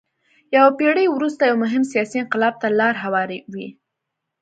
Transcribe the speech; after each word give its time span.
یوه 0.55 0.69
پېړۍ 0.77 1.07
وروسته 1.11 1.41
یو 1.43 1.57
مهم 1.63 1.83
سیاسي 1.91 2.17
انقلاب 2.23 2.53
ته 2.61 2.67
لار 2.79 2.95
هواروي. 3.03 3.67